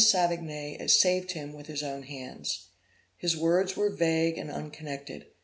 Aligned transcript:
Savigny 0.03 0.79
saved 0.89 1.33
him 1.33 1.53
with 1.53 1.67
his 1.67 1.83
own 1.83 2.01
hands. 2.01 2.69
His 3.17 3.37
words 3.37 3.77
were 3.77 3.91
vague 3.91 4.35
and 4.39 4.49
unconnected. 4.49 5.27